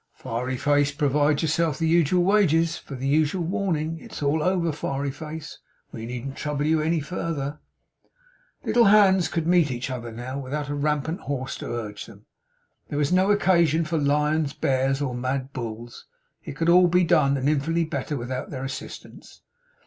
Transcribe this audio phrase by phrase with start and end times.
[0.15, 1.77] Fiery Face, provide yourself!
[1.77, 3.99] The usual wages or the usual warning.
[3.99, 5.59] It's all over, Fiery Face.
[5.91, 7.59] We needn't trouble you any further.
[8.63, 12.25] The little hands could meet each other now, without a rampant horse to urge them.
[12.89, 16.07] There was no occasion for lions, bears, or mad bulls.
[16.43, 19.41] It could all be done, and infinitely better, without their assistance.